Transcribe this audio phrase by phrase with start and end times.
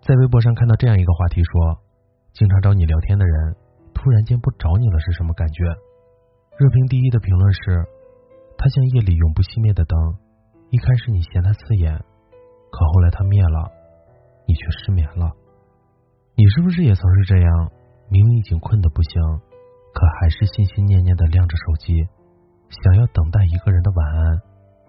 [0.00, 1.91] 在微博上看到这样一个话题说。
[2.32, 3.56] 经常找你聊天的人，
[3.94, 5.64] 突然间不找你了，是什么感觉？
[6.56, 7.84] 热评第一的评论是：
[8.56, 9.96] 他像夜里永不熄灭的灯，
[10.70, 11.92] 一开始你嫌他刺眼，
[12.72, 13.70] 可后来他灭了，
[14.48, 15.30] 你却失眠了。
[16.34, 17.70] 你是不是也曾是这样？
[18.08, 19.12] 明明已经困得不行，
[19.92, 21.96] 可还是心心念念的亮着手机，
[22.68, 24.40] 想要等待一个人的晚安，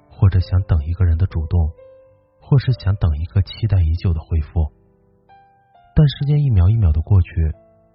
[0.09, 1.72] 或者想等一个人的主动，
[2.39, 4.72] 或是想等一个期待已久的回复。
[5.95, 7.30] 但时间一秒一秒的过去，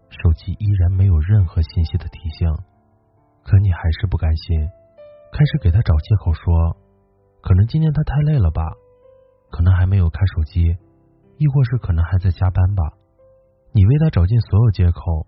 [0.08, 2.48] 手机依然没有任何信息的提醒，
[3.42, 4.70] 可你还是不甘心，
[5.32, 6.77] 开始给他找借口说，
[7.42, 8.62] 可能今天他太累了吧，
[9.50, 10.77] 可能还没有看手机，
[11.38, 12.82] 亦或是可能还在加班吧。
[13.72, 15.27] 你为他找尽所有借口，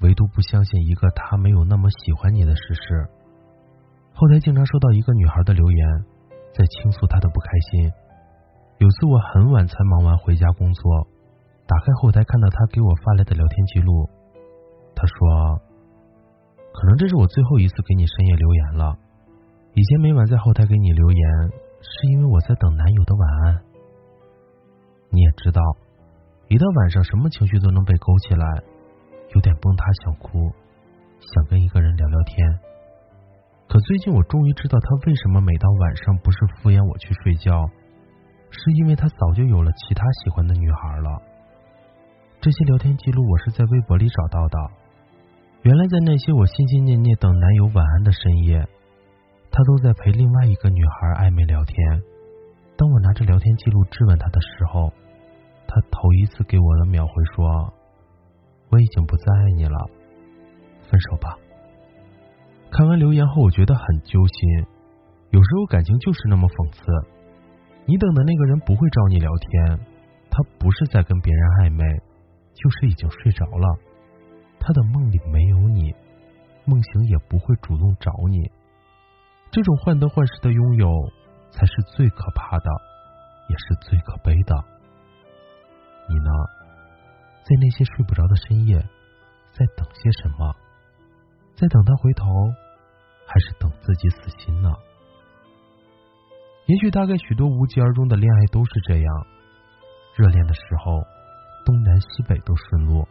[0.00, 3.08] 唯独不相信一个他没有那么喜欢你的事实。
[4.12, 6.04] 后台经常收到一个女孩的留言，
[6.52, 7.90] 在倾诉她的不开心。
[8.78, 11.08] 有次我很晚才忙完回家工作。
[11.70, 14.10] 打开后台，看到他给我发来的聊天记录。
[14.92, 15.62] 他说
[16.74, 18.98] ：“可能这是我最后一次给你深夜留言了。
[19.74, 21.22] 以前每晚在后台给你留言，
[21.78, 23.62] 是因为我在等男友的晚安。
[25.10, 25.62] 你也知道，
[26.48, 28.44] 一到晚上，什么情绪都能被勾起来，
[29.36, 30.50] 有点崩塌，想哭，
[31.22, 32.58] 想跟一个人聊聊天。
[33.68, 37.70] 可最近我终于知道，他为什么每到晚上不是敷衍我去睡觉，
[38.50, 41.22] 是因为他早就有了其他喜欢的女孩了。”
[42.40, 44.58] 这些聊天记录我是在微博里找到的。
[45.60, 48.66] 原来在那些我心心念念等男友晚安的深夜，
[49.50, 51.76] 他都在陪另外一个女孩暧昧聊天。
[52.78, 54.90] 当我拿着聊天记录质问他的时候，
[55.66, 57.74] 他头一次给我的秒回说
[58.72, 59.76] ：“我已经不再爱你了，
[60.88, 61.36] 分手吧。”
[62.72, 64.66] 看完留言后，我觉得很揪心。
[65.28, 66.80] 有时候感情就是那么讽刺，
[67.84, 69.78] 你等的那个人不会找你聊天，
[70.30, 71.84] 他不是在跟别人暧昧。
[72.62, 73.78] 就是已经睡着了，
[74.60, 75.94] 他的梦里没有你，
[76.66, 78.50] 梦醒也不会主动找你。
[79.50, 80.92] 这种患得患失的拥有，
[81.50, 82.70] 才是最可怕的，
[83.48, 84.54] 也是最可悲的。
[86.10, 86.30] 你呢，
[87.44, 88.76] 在那些睡不着的深夜，
[89.52, 90.54] 在等些什么？
[91.56, 92.26] 在等他回头，
[93.26, 94.70] 还是等自己死心呢？
[96.66, 99.26] 也许，大概许多无疾而终的恋爱都是这样，
[100.14, 101.02] 热恋的时候。
[101.70, 103.06] 东南西北都顺路，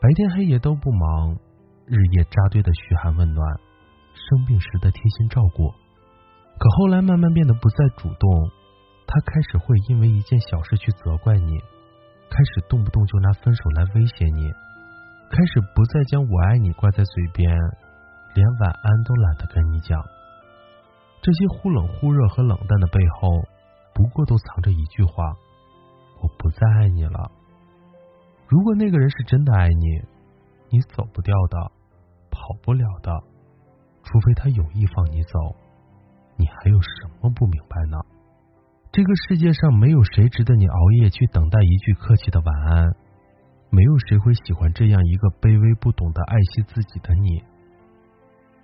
[0.00, 1.36] 白天黑夜都不忙，
[1.84, 3.60] 日夜扎堆的嘘寒问暖，
[4.14, 5.68] 生病时的贴心照顾。
[6.56, 8.50] 可后来慢慢变得不再主动，
[9.06, 11.58] 他开始会因为一件小事去责怪你，
[12.30, 14.50] 开始动不动就拿分手来威胁你，
[15.28, 17.54] 开始不再将我爱你挂在嘴边，
[18.34, 20.02] 连晚安都懒得跟你讲。
[21.20, 23.28] 这些忽冷忽热和冷淡的背后，
[23.92, 25.12] 不过都藏着一句话：
[26.22, 27.30] 我不再爱你了。
[28.48, 30.02] 如果那个人是真的爱你，
[30.70, 31.58] 你走不掉的，
[32.30, 33.10] 跑不了的，
[34.04, 35.38] 除非他有意放你走，
[36.36, 37.98] 你还有什么不明白呢？
[38.92, 42.94] 这个世界上没有谁值得你熬夜去等待一句客气的晚安，
[43.70, 47.42] 没有谁会喜欢这样一个卑微不懂得爱惜自己的你。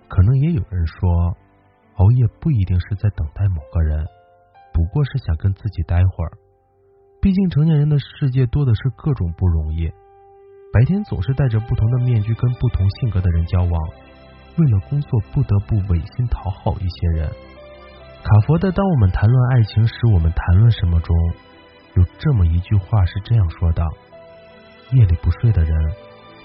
[0.07, 1.37] 可能也有人说，
[1.95, 4.05] 熬夜不一定是在等待某个人，
[4.73, 6.31] 不过是想跟自己待会儿。
[7.23, 9.87] 毕竟成年人的世界多的是各种不容易，
[10.73, 13.71] 白天总是戴着不同的面具跟不同性格的人交往，
[14.57, 17.29] 为了工作不得不违心讨好一些人。
[18.23, 21.15] 卡佛的《当我们谈论爱情时，我们谈论什么》中
[21.95, 23.81] 有这么一句话是这样说的：
[24.91, 25.71] 夜里不睡的人，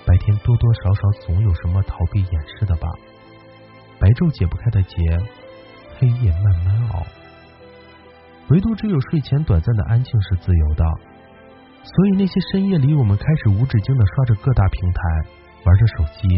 [0.07, 2.89] 白天多多少少总有什么逃避掩饰的吧？
[3.99, 4.97] 白昼解不开的结，
[5.99, 7.03] 黑夜慢慢熬。
[8.51, 10.85] 唯独只有睡前短暂的安静是自由的，
[11.83, 15.03] 所以那些深夜里，我们开始无止境的刷着各大平台，
[15.65, 16.29] 玩着手机，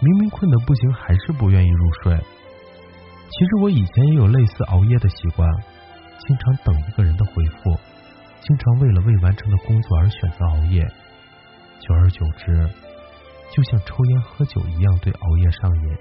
[0.00, 2.16] 明明困得不行，还是不愿意入睡。
[2.16, 5.48] 其实我以前也有类似熬夜的习惯，
[6.26, 7.78] 经常等一个人的回复，
[8.40, 10.82] 经常为了未完成的工作而选择熬夜。
[11.80, 12.68] 久而久之，
[13.52, 15.96] 就像抽烟喝酒一样，对熬夜上瘾，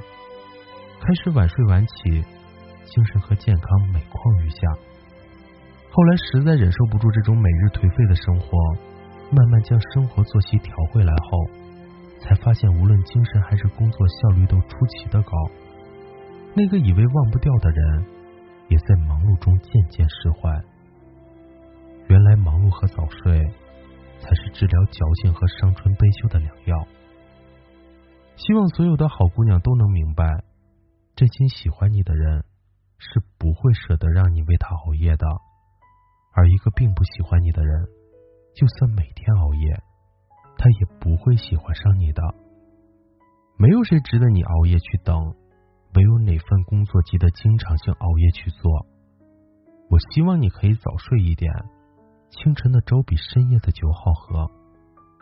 [0.99, 2.23] 开始晚睡晚起，
[2.85, 4.57] 精神和健康每况愈下。
[5.95, 8.57] 后来实在忍受不住这种每日颓废的生活，
[9.29, 11.37] 慢慢将生活作息调回来后，
[12.19, 15.31] 才发现无论精神还是工作效率都出奇的高。
[16.55, 18.05] 那个以为忘不掉的人，
[18.69, 20.49] 也在忙碌中渐渐释怀。
[22.07, 23.45] 原来忙碌和早睡，
[24.17, 26.87] 才是治疗矫情和伤春悲秋的良药。
[28.35, 30.25] 希望所有的好姑娘都能明白，
[31.15, 32.43] 真心喜欢你的人，
[32.97, 35.27] 是不会舍得让你为他熬夜的。
[36.33, 37.85] 而一个并不喜欢你的人，
[38.55, 39.83] 就算每天熬夜，
[40.57, 42.21] 他也不会喜欢上你的。
[43.57, 45.35] 没有谁值得你熬夜去等，
[45.93, 48.87] 没有哪份工作值得经常性熬夜去做。
[49.89, 51.53] 我希望你可以早睡一点，
[52.29, 54.49] 清晨的粥比深夜的酒好喝。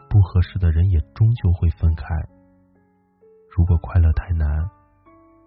[0.10, 2.06] 不合适的人也终究会分开。
[3.56, 4.70] 如果快乐太难，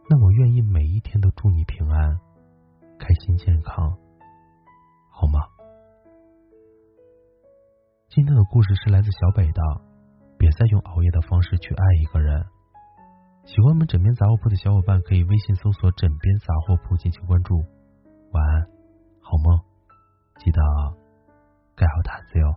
[0.08, 2.18] 那我愿意每一天都祝你平安、
[2.98, 3.96] 开心、健康，
[5.10, 5.53] 好吗？
[8.14, 9.60] 今天的故事是来自小北的，
[10.38, 12.46] 别再用熬夜的方式去爱一个人。
[13.44, 17.56] 喜欢我们枕边杂货铺的小伙伴，可以微信搜索“枕边杂货铺”进行关注。
[18.30, 18.62] 晚安，
[19.20, 19.58] 好梦，
[20.38, 20.62] 记得
[21.74, 22.54] 盖好毯子哟。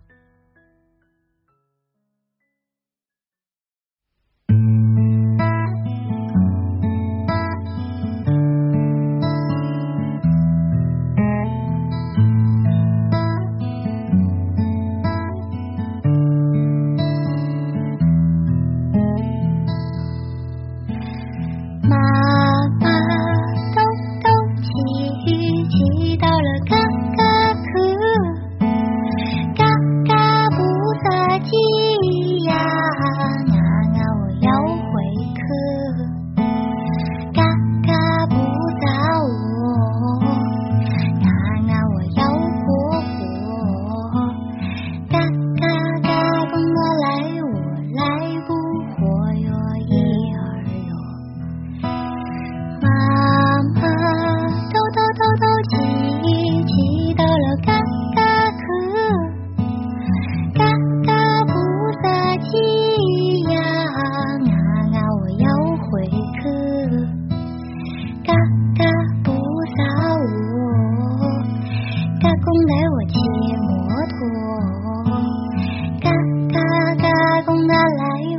[77.44, 78.37] 来。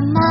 [0.00, 0.29] on